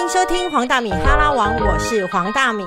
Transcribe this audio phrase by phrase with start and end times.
[0.00, 2.64] 迎收听黄大米哈拉王，我是黄大米。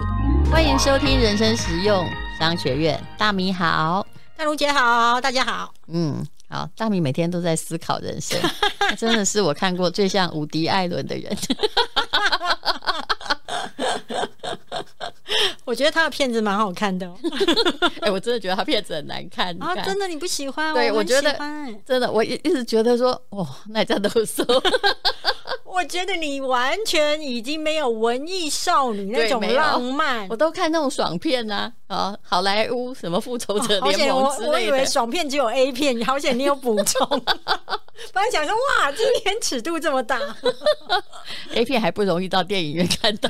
[0.52, 4.06] 欢迎收听人生实用商学院，大米好，
[4.38, 5.74] 大如姐好，大家好。
[5.88, 8.40] 嗯，好，大米每天都在思考人生，
[8.78, 11.36] 他 真的是我看过最像伍迪·艾伦的人。
[15.66, 17.18] 我觉得他的片子蛮好看的、哦。
[18.02, 19.60] 哎、我真的觉得他片子很难看。
[19.60, 20.72] 啊，真的你不喜欢？
[20.76, 24.46] 对，我觉得喜欢真的，我一一直觉得说，哦，那叫都说，
[25.74, 30.36] 我觉得你完全已经没有文艺少女那种浪漫我。
[30.36, 34.86] 都看那种爽片啊，啊，好莱坞什么复仇者 联盟之我以为。
[34.86, 37.08] 爽片只有 A 片，好险你有补充。
[38.14, 40.20] 本来想说哇，今天尺度这么大，
[41.56, 43.30] A 片还不容易到电影院看到。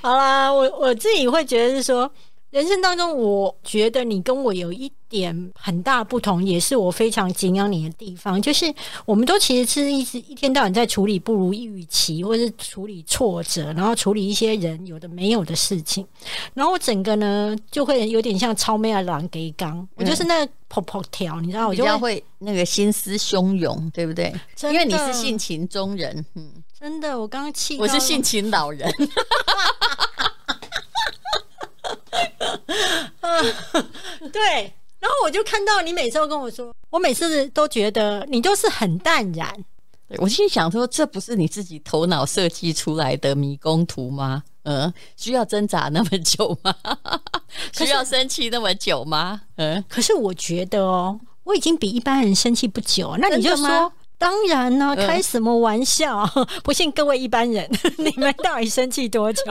[0.00, 2.10] 好啦，我我自己会觉得是说，
[2.50, 8.72] 人生当中，我觉得你跟我有一点很大不同，也是我非常敬仰你的地方，就是
[9.04, 16.04] 我们都其实是一直一天到晚在处理不如意预期，或是处理挫折，然后处理一些人有的没有的事情，
[16.52, 24.34] 然后我整个呢就会有点像超妹的狼给刚，我就是那个跑跑跳，你知道，我比就会那个心思汹涌，对不对？
[24.64, 28.92] 因为你是性情中人，嗯，真的，我刚刚气，我是性情老人。
[34.32, 39.52] 对，然后我就看到你每次都跟我说，我每次都觉得你都是很淡然。
[40.18, 44.42] 我心想说，这不是你自己头脑设计出来的迷宫图吗？
[44.64, 46.74] 嗯，需要挣扎那么久吗？
[47.72, 49.42] 需要生气那么久吗？
[49.56, 53.92] 嗯，可是我觉得哦，我已经比一般人生气不久，那你就说。
[54.20, 56.28] 当然呢、嗯开什么玩笑？
[56.62, 59.42] 不信各位一般人，你们到底生气多久？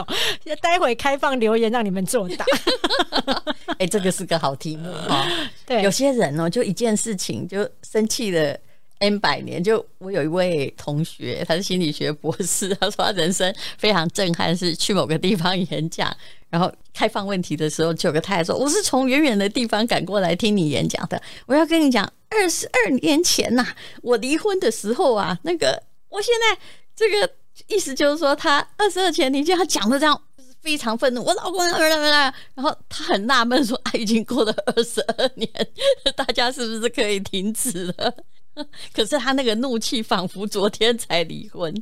[0.62, 2.46] 待会开放留言让你们作答。
[3.80, 5.26] 哎、这个是个好题目 哈、
[5.66, 8.56] 对，有些人哦，就一件事情就生气了
[9.00, 9.64] N 百年。
[9.64, 16.14] 就我有一位同学，他是心理学博士，他说他人生非常震撼，是去某个地方演讲，
[16.50, 21.22] 然后开放问题的时候，就有个太太说：“我是从远远的地方赶过来听你演讲的。
[21.46, 23.66] 我要跟你讲，二十二年前呐、
[24.02, 26.62] 我离婚的时候啊，那个我现在
[26.94, 27.34] 这个
[27.68, 30.22] 意思就是说，他二十二前你就他讲的这样。”
[30.62, 35.50] 非常愤怒，我老公然后他很纳闷说：“啊，已经过了二十二年，
[36.16, 38.14] 大家是不是可以停止了？”
[38.94, 41.74] 可是他那个怒气仿佛昨天才离婚，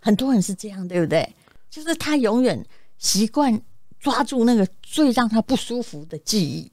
[0.00, 1.32] 很多人是这样，对不对？
[1.70, 2.64] 就是他永远
[2.98, 3.60] 习惯
[4.00, 6.70] 抓住那个最让他不舒服的记忆。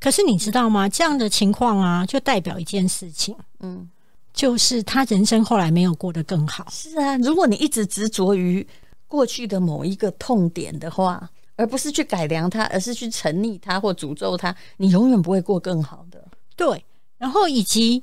[0.00, 0.88] 可是你知道吗？
[0.88, 3.88] 这样的情况啊，就代表一件事情，嗯，
[4.32, 6.66] 就是他人生后来没有过得更好。
[6.70, 8.66] 是啊，如果你一直执着于
[9.06, 16.24] 过去的某一个痛点的话，而不是去改良它，而是去沉溺它或诅咒它，你永远不会过更好的。
[16.56, 16.84] 对，
[17.18, 18.02] 然后以及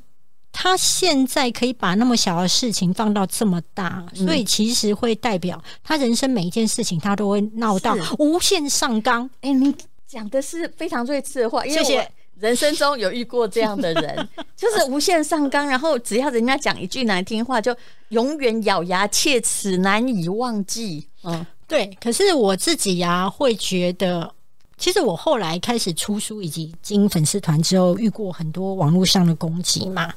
[0.53, 9.29] 他现在可以把那么小的事情放到这么大，嗯所以其实会代表他人生每一件事情他都会闹到无限上纲。
[9.39, 9.73] 哎、你
[10.05, 12.05] 讲的是非常睿智的话，因为谢谢我
[12.41, 17.75] 人生中有遇过这样的人， 就是无限上纲，然后只要人家讲一句难听话，就
[18.09, 21.07] 永远咬牙切齿，难以忘记。
[21.23, 24.33] 嗯，对，可是我自己呀、会觉得。
[24.77, 30.11] 其实我后来开始出书以及经营粉丝团之后，遇过很多网络上的攻击嘛。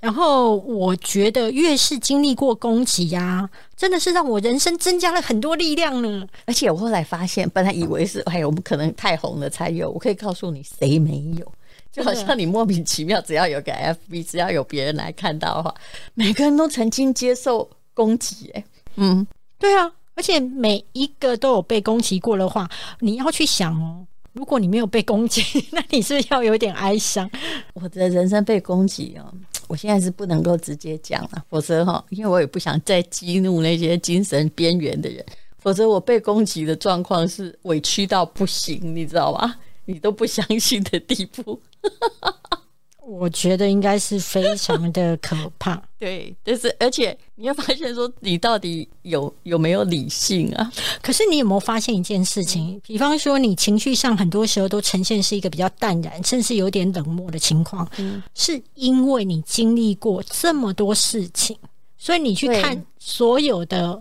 [0.00, 6.26] 然后我觉得越是经历过攻击呀、真的是让我人生增加了很多力量呢。
[6.46, 11.52] 而且我后来发现，本来以为是哎，我们可能太红了才有，我可以告诉你，谁没有？
[11.90, 15.74] 就好像你莫名其妙，只要有个 FB，只要有别人来看到的话，
[16.14, 18.50] 每个人都曾经接受攻击。
[18.54, 18.64] 哎，
[18.96, 19.26] 嗯，
[19.58, 22.68] 对啊，而且每一个都有被攻击过的话，
[23.00, 27.28] 你要去想哦，如果你没有被攻击， 那你是不是要有点哀伤？
[27.74, 29.32] 我的人生被攻击哦，
[29.66, 35.24] 我现在是不能够直接讲了，否则哈，因为我也不想再激怒那些精神边缘的人，
[35.58, 39.56] 否则我被攻击的状况是委屈到不行，你知道吗？
[39.86, 41.58] 你都不相信的地步。
[43.08, 45.82] 我觉得应该是非常的可怕。
[45.98, 50.70] 对，但是而且你会发现说，你到底有有没有理性啊？
[51.00, 52.78] 可是你有没有发现一件事情？
[52.84, 61.56] 比方说，你情绪上很多时候都呈现是一个比较淡然，甚至有点冷漠的情况，嗯是因为你经历过这么多事情，
[61.96, 63.98] 所以你去看所有的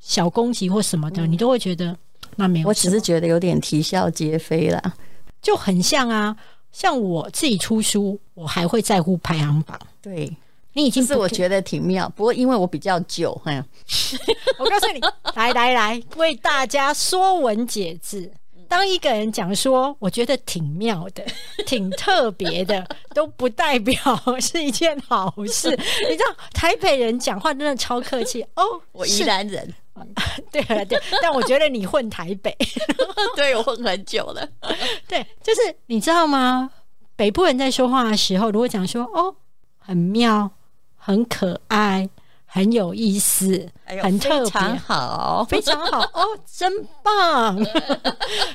[0.00, 1.94] 小攻击或什么的，你都会觉得
[2.36, 2.68] 那没有。
[2.68, 4.94] 我只是觉得有点啼笑皆非啦。
[5.42, 6.34] 就很像啊，
[6.76, 9.80] 像我自己出书，我还会在乎排行榜。
[10.02, 10.30] 对，
[10.74, 13.64] 你已经是我觉得挺妙，不过因为我比较久，哎，
[14.60, 15.00] 我告诉你，
[15.34, 18.30] 来来来，为大家说文解字。
[18.68, 21.24] 当一个人讲说，我觉得挺妙的、
[21.64, 23.96] 挺特别的，都不代表
[24.38, 25.70] 是一件好事。
[26.10, 28.62] 你知道，台北人讲话真的超客气哦。
[28.92, 29.72] 我宜兰人，
[30.52, 32.56] 对对，但我觉得你混台北，
[33.36, 34.48] 对我混很久了。
[35.08, 36.70] 对，就是你知道吗？
[37.16, 39.34] 北部人在说话的时候，如果讲说哦，
[39.78, 40.50] 很妙、
[40.96, 42.08] 很可爱。
[42.48, 43.68] 很有意思，
[44.00, 46.72] 很特别，好，非常好哦，真
[47.02, 47.58] 棒！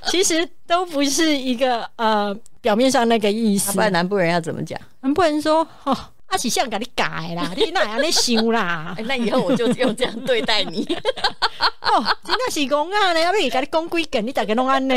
[0.08, 3.74] 其实都不是一个呃表面上那个意思。
[3.74, 4.80] 不然南部人要怎么讲？
[5.02, 5.96] 南部人说：“哦，
[6.32, 7.06] 阿喜像给你改
[7.36, 10.84] 啦， 你哪样你修啦？”那以后我就用这样对待你。
[11.82, 13.14] 哦，真的是公啊！
[13.14, 14.96] 你要不给你讲几梗，你大概弄安呢？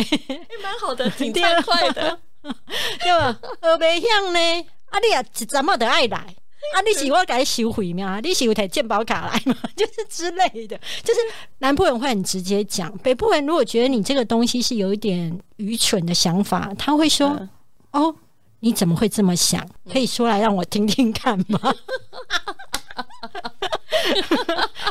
[0.62, 2.18] 蛮好的，挺畅快的，
[3.00, 3.36] 对吧？
[3.60, 4.38] 呃，别像呢，
[4.90, 6.18] 啊，你啊，怎么都爱来。
[6.74, 6.80] 啊！
[6.80, 8.20] 你喜欢改收回吗？
[8.22, 9.54] 你喜欢台健保卡来吗？
[9.76, 11.20] 就是之类的，就是
[11.58, 17.36] 南部人会很直接讲，北部人如果觉得你这个东西是有一点愚蠢的想法，他会说
[17.92, 18.14] ：“哦，
[18.64, 19.62] 你怎么会这么想？
[19.92, 21.60] 可以说来让我听听看吗？”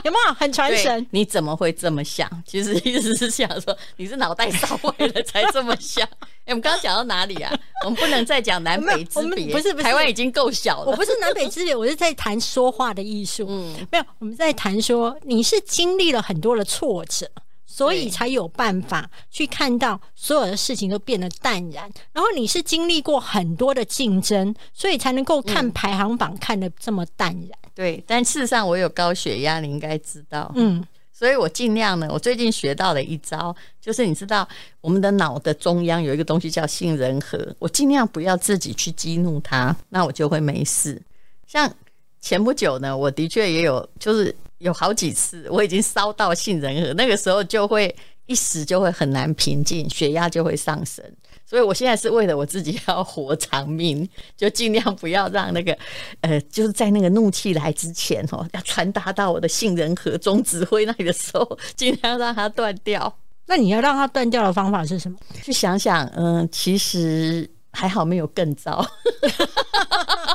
[0.04, 1.08] 有没有很传神？
[1.10, 2.30] 你怎么会这么想？
[2.46, 6.08] 其实意思是想说你是脑袋烧坏了才这么想。
[6.46, 7.52] 哎，我们刚刚讲到哪里啊？
[7.84, 10.92] 我们不能再讲南北之别，不是台湾已经够小了。
[10.92, 13.48] 我不是南北之别，我是在谈说话的艺术。
[13.50, 17.28] 嗯，没有，我们在谈说你是经历了很多的挫折，
[17.74, 21.92] 所以才有办法去看到所有的事情都变得淡然。
[22.12, 27.58] 然后你是经历过很多的竞争，所以才能够看排行榜看得这么淡然。
[27.74, 30.52] 对，但事实上我有高血压，你应该知道。
[30.54, 34.48] 嗯，所以我尽量呢，我最近学到了一招，就是你知道
[34.80, 41.02] 我们的脑的中央有一个东西叫杏仁核，我尽量不要自己去激怒它，那我就会没事。
[41.48, 41.74] 像
[42.22, 44.34] 前不久呢，我的确也有，就是
[44.64, 47.94] 有好几次我已经烧到杏仁核，那个时候就会
[48.26, 51.04] 一时就会很难平静，血压就会上升。
[51.46, 55.78] 所以，我现在是为了我自己要活长命，就尽量不要让那个，
[56.22, 63.14] 呃，就是在那个怒气来之前哦，要传达到我的杏仁核中指挥那里的时候， 尽量让它断掉。
[63.46, 65.18] 那你要让它断掉的方法是什么？
[65.44, 68.84] 去想想，嗯，其实还好，没有更糟。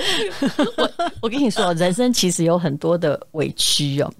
[0.76, 0.92] 我
[1.22, 4.12] 我跟你说，人生其实有很多的委屈哦。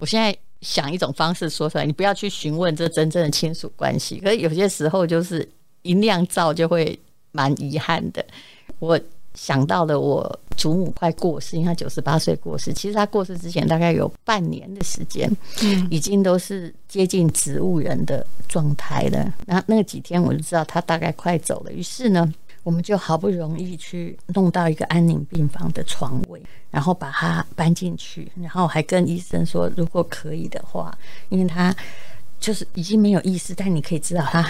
[0.00, 0.36] 我现在。
[0.62, 4.18] 想一种方式说出来，你不要去询问这真正的亲属关系。
[4.18, 5.48] 可是有些时候就是
[5.80, 7.00] 一酿造就会
[7.32, 8.22] 蛮遗憾的。
[8.78, 9.00] 我
[9.32, 12.74] 想到了我祖母快过世，因为她九十八岁过世。
[12.74, 15.34] 其实她过世之前大概有半年的时间，
[15.88, 19.32] 已经都是接近植物人的状态了。
[19.46, 21.72] 那那几天我就知道她大概快走了。
[21.72, 22.30] 于是呢。
[22.62, 30.96] 我们就好不容易去弄到一个安宁病房的床位，然后把他搬进去，然后还跟医生说，如果可以的话，
[31.30, 31.74] 因为他
[32.38, 34.46] 就是已经没有意识，但你可以知道他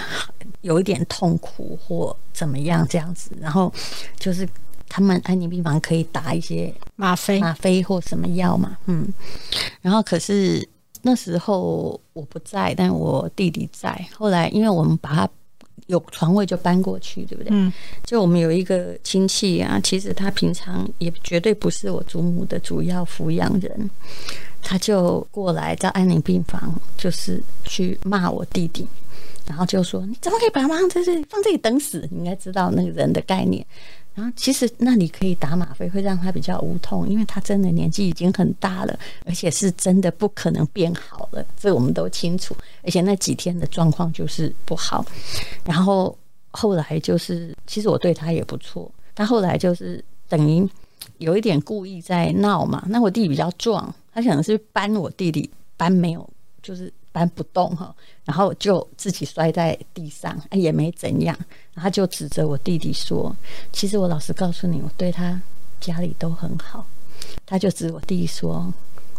[0.63, 3.73] 有一点痛苦或怎么样这样子，然后
[4.19, 4.49] 就是
[4.89, 9.07] 他们安宁病房可以打一些吗啡、吗啡或什么药嘛，嗯，
[9.81, 10.69] 然后可是
[11.03, 14.05] 那时候我不在，但我弟弟在。
[14.17, 15.31] 后来因为我们把他。
[15.87, 17.49] 有床位就搬过去，对不对？
[17.53, 17.73] 嗯，
[18.05, 23.91] 就我们有一个亲戚啊，其实他平常也绝对不是我祖母的主要抚养人，
[24.63, 28.87] 他就过来在安宁病房，就是去骂我弟弟，
[29.47, 32.07] 然后就说：“你怎么可以把妈放在这里，放这里等死？
[32.11, 33.65] 你应该知道那个人的概念。”
[34.21, 42.55] 然后其实那你可以打吗啡，会让他比较无痛，因为他真的年纪已经很大了，而且是真的不可能变好了，这我们都清楚。
[42.83, 45.03] 而且那几天的状况就是不好。
[45.65, 46.15] 然后
[46.51, 50.69] 后来就是，其实我对他也不错，他后来就是等于
[51.17, 52.85] 有一点故意在闹嘛。
[52.89, 56.29] 那我弟弟比较壮，他可能是搬我弟弟搬没有，
[56.63, 56.93] 就是。
[57.13, 61.37] 搬不动哈，然后就自己摔在地上，也没怎样。
[61.75, 63.35] 他就指着我弟弟说
[63.73, 65.41] ：“其实我老实告诉你，我对他
[65.81, 66.87] 家里都很好。”
[67.47, 68.73] 他就指我弟弟说：“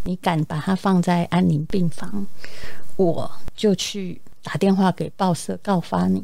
[0.03, 2.25] 你敢把他放在安宁病房，
[2.95, 6.23] 我就去打电话给报社告发你，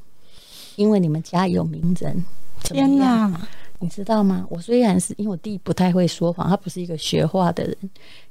[0.76, 2.24] 因为你们家有名人。”
[2.64, 3.48] 天哪！
[3.80, 4.46] 你知道吗？
[4.50, 7.78] 我虽然是因为我弟不太会说谎，他不是一个学话的人。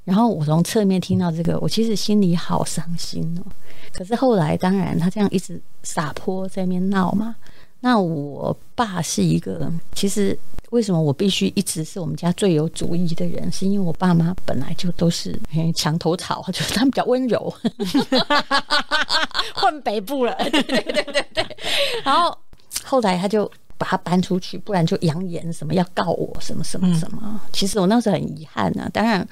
[0.03, 3.51] 然后我从侧面听到这个，我其实心里好伤心哦。
[3.93, 7.35] 可是后来，当然他这样一直撒泼在那边闹嘛。
[7.79, 10.37] 那我爸是一个，其实
[10.71, 13.49] 为什么我必须一直是我们家最有主意的人？
[13.51, 15.39] 是因为我爸妈本来就都是
[15.73, 17.53] 墙头草，就是他们比较温柔，
[19.55, 20.35] 混北部了。
[20.49, 21.57] 对对对对。
[22.03, 22.37] 然后
[22.83, 23.49] 后来他就。
[23.77, 27.39] 把它搬出去，不然就扬言什么要告我什么什么什么。
[27.53, 29.27] 其实我那时候很遗憾啊，当然，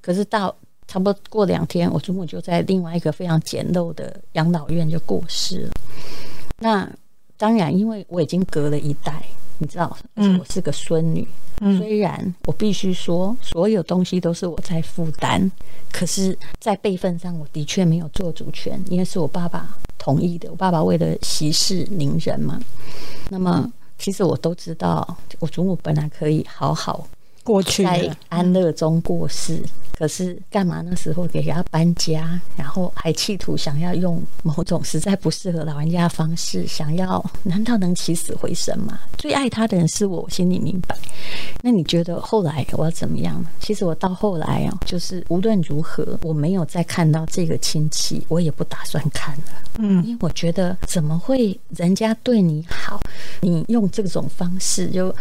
[0.00, 0.54] 可是到
[0.86, 5.72] 差不多过两天，我祖母就在另外一个非常简陋的养老院就过世了。
[6.58, 6.88] 那
[7.36, 9.22] 当然，因为我已经隔了一代，
[9.58, 11.26] 你知道，而且我是个孙女。
[11.78, 15.50] 虽然我必须说，所有东西都是我在负担，
[15.90, 20.50] 可是，在辈分上，我的确没有做主权，因为是我爸爸同意的。
[20.50, 22.60] 我爸爸为了息事宁人嘛。
[23.30, 27.06] 那么，其实我都知道，我祖母本来可以好好
[27.46, 29.62] 过去，在安乐中过世。
[29.98, 38.98] 可是干嘛那时候给他搬家，然后还企图想要用某种实在不适合老人家的方式，想要难道能起死回生吗？
[39.16, 40.94] 最爱他的人是我，我心里明白。
[41.62, 43.48] 那你觉得后来我要怎么样呢？
[43.58, 49.44] 其实我到后来啊，就是无论如何，我没有再看到这个亲戚，我也不打算看了。
[49.78, 53.00] 嗯，因为我觉得怎么会人家对你好，
[53.40, 55.14] 你用这种方式，就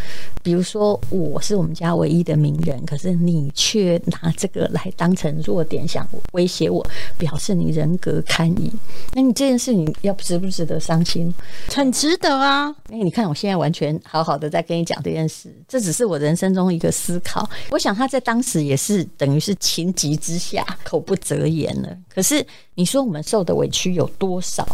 [0.44, 4.66] 比如说我是我们家唯一的名人，可是你却拿这个。
[4.76, 6.86] 来当成弱点，想威胁我，
[7.18, 8.70] 表示你人格堪疑。
[9.14, 11.34] 那你这件事，你要值不值得伤心？
[11.72, 12.76] 很值得啊！
[12.90, 17.48] 哎你看，我现在完全好好的在跟你讲这件事，这只是我人生中一个思考。
[17.70, 21.96] 我想他在当时也是等于是情急之下口不择言了。
[22.10, 24.66] 可是你说我们受的委屈有多少？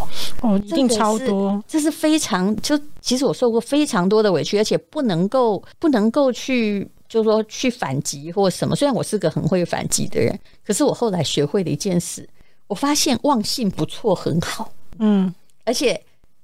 [0.42, 1.62] 哦，一定超多。
[1.68, 6.90] 这是非常就，其实我受过非常多的委屈，而且不能够不能够去。
[7.12, 12.26] 就是说去反击或什么，虽然我是个很会反击的人，可是我后来学会了一件事，
[12.68, 16.02] 我发现忘性不错，很好，嗯，而且，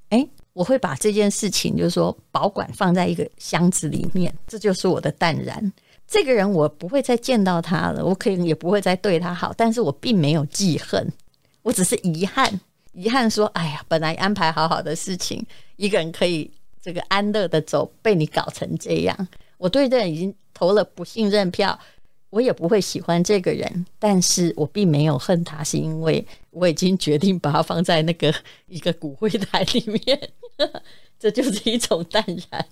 [0.09, 5.71] 哎，我会把这件事情就是说保管放在一个箱子里面，这就是我的淡然。
[6.05, 11.09] 这个人我不会再见到他了，我可以也不会再对他好，但是我并没有记恨，
[11.61, 12.59] 我只是遗憾，
[12.91, 15.41] 遗憾说，哎呀，本来安排好好的事情，
[15.77, 19.27] 一个人可以这个安乐的走，被你搞成这样。
[19.57, 21.77] 我对这人已经投了不信任票，
[22.29, 28.33] 我也不会喜欢这个人，但是我并没有恨他，是因为我已经决定把他放在那个
[28.67, 30.29] 一个骨灰台里面，
[31.19, 32.65] 这就是一种淡然。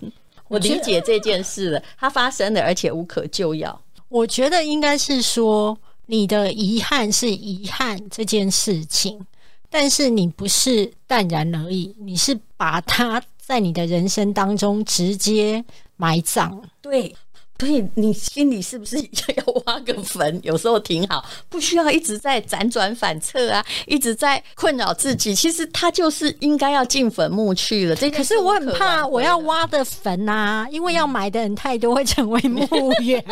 [0.48, 3.82] 我理解这件事了，它发生了，而且无可救药。
[4.08, 5.76] 我觉得应该是说，
[6.06, 9.26] 你的遗憾是遗憾这件事情，
[9.68, 15.64] 但是你不是淡然而已，你是把它在你的人生当中直接。
[15.98, 17.16] 埋葬，对，
[17.58, 20.38] 所以你心里是不是要挖个坟？
[20.42, 25.34] 有时候挺好，不需要一直在辗转反侧啊，一直在困扰自己。
[25.34, 27.96] 其实他就是应该要进坟墓去了。
[27.96, 33.24] 这可是我很怕，我要挖的坟啊，因为要埋的人太多，会成为墓园。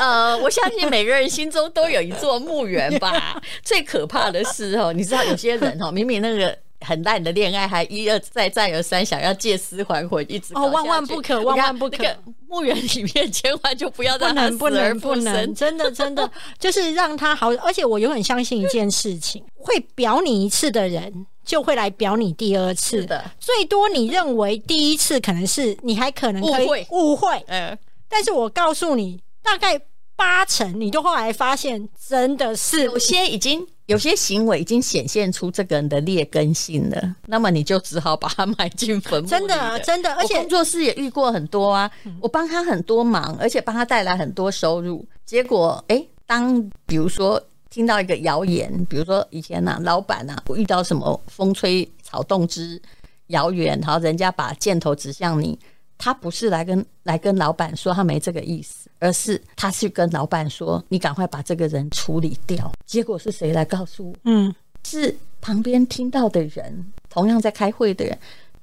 [0.00, 3.40] 呃，我相信每个人心中都有一座墓园吧。
[3.62, 6.58] 最可怕的是哦，你知道有些人哦，明明那个。
[6.86, 12.04] 很烂的恋爱，还一而再再而三想要借尸还魂，一直哦，万万不可，万万不可！
[12.48, 17.50] 墓园里面千万就不要不能不能不能，真的真的 就是让他好。
[17.56, 23.30] 而且我永远相信一件事情：会表你一次的人，就会来表你第二次的。
[23.38, 29.80] 最多你认为第一次可能是你还可能误会误会，嗯，但是我告诉你，大概
[30.16, 33.66] 八成，你就后来发现真的是有些已经。
[33.90, 39.28] 有些行为已经显现出这个人的劣根性了，那么你就只好把他埋进坟墓。
[39.28, 45.04] 真的，真的，而且工作室也遇过很多啊，我帮他很多忙，而且帮他带来很多收入。
[45.26, 52.80] 结果，哎，当比如说听到一个谣言，比如说以前呐，老板呐，遇到什么风吹草动之
[53.26, 55.58] 谣言，然后人家把箭头指向你。
[56.02, 64.16] 他不是来跟来跟老板说他没这个意思，而是他去跟老板说：“你赶快把这个人处理掉。”结果是谁来告诉我？
[64.24, 64.52] 嗯，
[64.82, 68.18] 是旁边听到的人，同样在开会的人，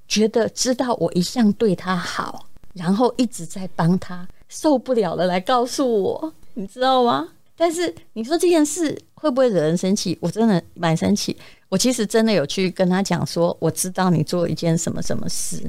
[0.08, 7.29] 觉得知道我一向对他好，然后一直在帮他，受不了了来告诉我，你知道吗？
[7.56, 10.17] 但是你说这件事会不会惹人生气？
[10.20, 11.38] 我真的蛮生气。
[11.70, 15.62] 我其实真的有去跟他讲说，我知道你做一件什么什么事，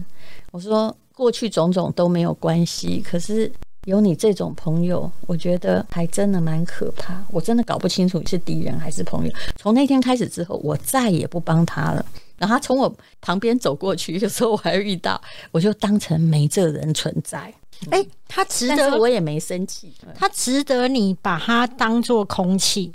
[0.51, 0.97] 我说。
[1.19, 3.51] 过去种种都没有关系，可是
[3.87, 7.21] 有你这种朋友，我觉得还真的蛮可怕。
[7.33, 9.33] 我真的搞不清楚你是敌人还是朋友。
[9.57, 12.07] 从那天开始之后，我再也不帮他了。
[12.37, 15.21] 然后他从我旁边走过去，有时候我还遇到，
[15.51, 17.53] 我就当成没这人存在。
[17.91, 19.93] 哎，他值得，我也没生气。
[20.15, 22.93] 他值得你把他当做空气，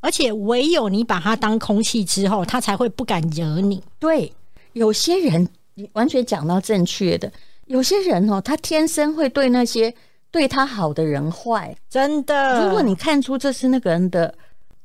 [0.00, 3.82] 而且唯有你把他当空气之后，他才会不敢惹你。
[3.98, 4.32] 对，
[4.72, 7.30] 有些人你完全讲到正确的。
[7.66, 9.94] 有些人哦，他天生会对那些
[10.30, 12.64] 对他好的人坏，真的。
[12.64, 14.32] 如果你看出这是那个人的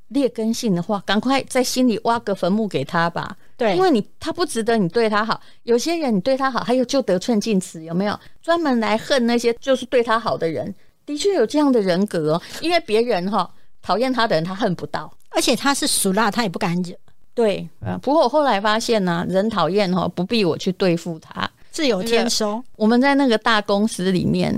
[0.10, 3.36] 劣根性的话，赶快在心里挖个坟墓给他吧。
[3.56, 5.40] 对，因为你他不值得你对他好。
[5.64, 8.20] 有些人你对他好，还有就得寸进尺，有没有？
[8.42, 10.74] 专门来恨那些就是对他好的人，
[11.06, 12.42] 的确有这样的人格哦。
[12.62, 13.50] 因为别人哈
[13.82, 16.96] 讨厌他的人他恨不到，而且他是属辣，他也不敢惹，
[17.36, 21.50] 对，啊，不过我后来发现呢、人讨厌哦，不必我去对付他。
[21.72, 22.64] 自有天收。
[22.76, 24.54] 我们在那个大公司里面，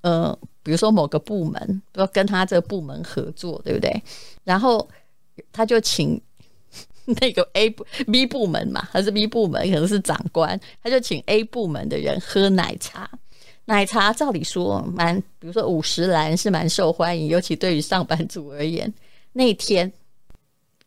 [0.00, 4.02] 呃，比如说某个部门，要跟他这个部门合作，对不对？
[4.42, 4.88] 然后
[5.52, 6.20] 他就请
[7.20, 13.08] 那个 A 部 B 部门嘛，他是 B 部门，可能是长官，他就请 A 部门的人喝奶茶。
[13.66, 18.92] 奶茶照理说蛮，比如说五十兰是蛮受欢迎，尤其对于上班族而言。
[19.32, 19.90] 那天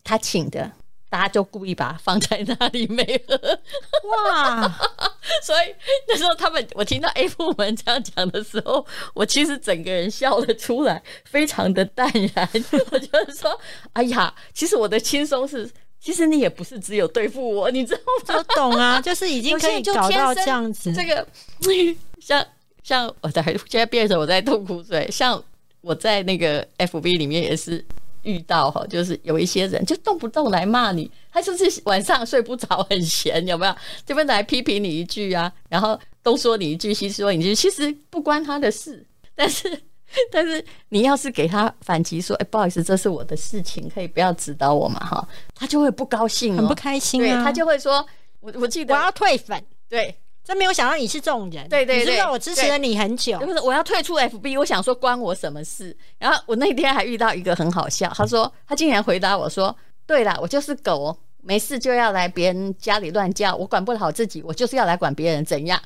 [0.04, 0.70] 他请的，
[1.10, 3.36] 大家就故意把它放在那里没喝。
[4.08, 4.68] 哇，
[5.42, 5.74] 所以
[6.06, 8.84] 那时候他们，我听到 A 部门这样讲的时候，
[9.14, 12.48] 我其实整个人笑了出来，非常的淡然。
[12.90, 13.58] 我就是说，
[13.94, 18.34] 哎呀，其实我的轻松是，其实你也不是只有对付我，你知道吗？
[18.38, 20.92] 我懂啊， 就是已经可以搞到这样子。
[20.92, 21.26] 这个
[22.20, 22.44] 像
[22.82, 25.42] 像我在现在变成我在吐苦水，像
[25.80, 27.84] 我在那个 FB 里面也是
[28.28, 33.74] 遇到哈，就是有一些人就动不动来骂你，他就是晚上睡不着，很闲，有没有？
[34.04, 39.04] 这边来批评你一句啊，然后东说你一句，西说你一句，其实不关他的事，
[39.34, 39.80] 但是。
[40.32, 47.44] 但是你要是给他反击说，哎、不好意思，这是我的事情，可以不要指导我嘛，哈，他就会不高兴、哦，很不开心对啊！
[47.44, 48.02] 他就会说，
[48.40, 50.16] 我我记得我要退粉，对，
[50.48, 51.68] 真没有想到你是这种人。
[51.68, 53.52] 对对对你知道我支持了你很久就。
[53.52, 55.94] 是我要退出 FB，我想说关我什么事？
[56.18, 59.76] 然后我那天还遇到一个很好笑，他说他竟然回答我说
[60.06, 65.78] ：“对啦，我就是狗，没事就要来别人家里乱叫，我管不好自己，我就是要来管别人怎样？”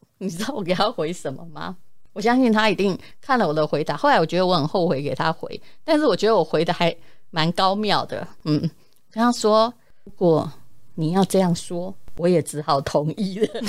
[0.18, 1.78] 你知道我给他回什么吗？
[2.12, 3.96] 我相信他一定看了我的回答。
[3.96, 6.94] 后来我觉得我很后悔给他回，但是我觉得我回的还
[7.30, 8.28] 蛮高妙的。
[8.44, 8.60] 嗯，
[9.10, 9.72] 跟他说
[10.04, 10.52] ：“如果
[10.96, 13.48] 你要这样说，我也只好同意了。”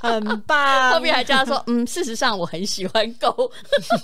[0.00, 0.92] 很棒。
[0.92, 3.50] 后面还加说，嗯，事实上我很喜欢狗，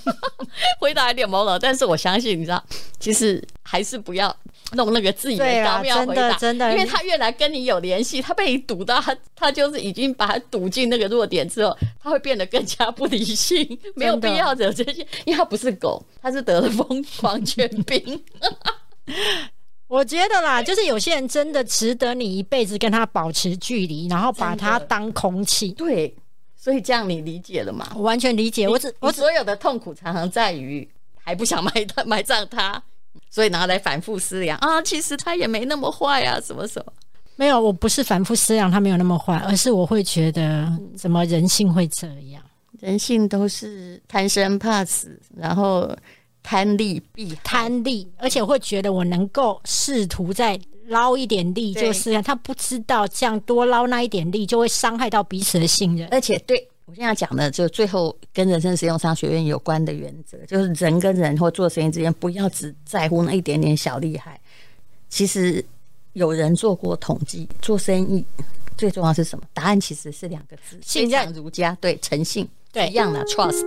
[0.78, 2.62] 回答有点懵了，但是我相信，你知道，
[3.00, 4.34] 其实还是不要
[4.72, 18.24] 弄那个自己的对啦高妙回答，真的真的因为他越来跟你有联系，他被你堵到，他他就是已经把他堵进那个弱点之后，他会变得更加不理性， 没有必要惹这些，因为他不是狗，他是得了疯狂犬病。
[19.88, 25.72] 我觉得啦，就是有些人真的值得你一辈子跟他保持距离，然后把他当空气。
[25.72, 26.14] 对，
[26.54, 27.90] 所以这样你理解了吗？
[27.96, 32.82] 我完全理解，我只我只所有的痛苦常常在于还不想埋他埋葬他，
[33.30, 36.92] 所以拿来反复思量啊，其实他也没那么坏啊，什么什么。
[37.36, 42.42] 没有，我不是反复思量他没有那么坏，而是我会觉得怎么人性会这样？
[42.80, 45.90] 人性都是贪生怕死，然后
[46.48, 47.36] 贪利必。
[47.44, 56.08] 贪利，而且会觉得我能够试图再捞一点利，就是他不知道这样多捞那一点利就会伤害到彼此的信任。
[56.10, 64.40] 而且对我现在讲的，就最后跟人生实用商学院有关的原则，就是人跟人或做生意之间，不要只在乎那一点点小利害。
[65.10, 65.62] 其实
[66.14, 68.24] 有人做过统计，做生意
[68.78, 69.44] 最重要是什么？
[69.52, 73.66] 答案其实是两个字：信任儒家，对，诚信，对一样的 trust。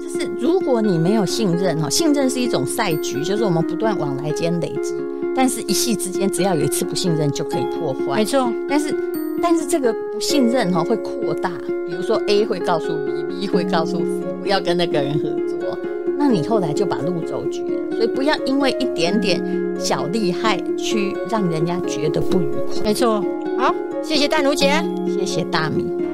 [0.00, 4.94] 就是如果你没有信任哈，信任是一种赛局，就是我们不断往来间累积，
[5.34, 8.24] 但是一夕之间，只要有一次不信任就可以破坏没。
[8.24, 8.94] 错，但是
[9.42, 11.50] 但是这个不信任哈、会扩大，
[11.86, 14.04] 比如说 A 会告诉 B，B 会告诉 C
[14.42, 15.78] 不要跟那个人合作，
[16.16, 17.96] 那你后来就把路走绝了。
[17.96, 19.42] 所以不要因为一点点
[19.78, 22.82] 小利害去让人家觉得不愉快。
[22.84, 23.24] 没错。
[23.58, 24.70] 好，谢谢淡如姐。
[25.06, 26.05] 谢谢大米。